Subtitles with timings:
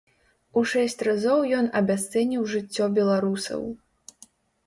[0.59, 3.61] У шэсць разоў ён абясцэніў жыццё беларусаў.